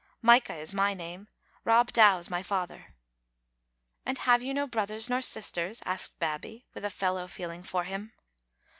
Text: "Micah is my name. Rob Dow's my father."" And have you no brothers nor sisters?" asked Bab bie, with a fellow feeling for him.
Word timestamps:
"Micah 0.33 0.55
is 0.55 0.73
my 0.73 0.95
name. 0.95 1.27
Rob 1.63 1.91
Dow's 1.91 2.27
my 2.27 2.41
father."" 2.41 2.95
And 4.03 4.17
have 4.17 4.41
you 4.41 4.51
no 4.51 4.65
brothers 4.65 5.11
nor 5.11 5.21
sisters?" 5.21 5.83
asked 5.85 6.17
Bab 6.17 6.41
bie, 6.41 6.63
with 6.73 6.83
a 6.83 6.89
fellow 6.89 7.27
feeling 7.27 7.61
for 7.61 7.83
him. 7.83 8.11